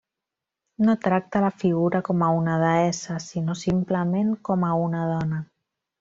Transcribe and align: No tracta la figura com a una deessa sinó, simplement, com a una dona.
No 0.87 0.93
tracta 1.07 1.41
la 1.43 1.51
figura 1.63 1.99
com 2.07 2.23
a 2.27 2.31
una 2.39 2.55
deessa 2.65 3.17
sinó, 3.29 3.57
simplement, 3.65 4.31
com 4.49 4.65
a 4.71 4.77
una 4.87 5.03
dona. 5.15 5.43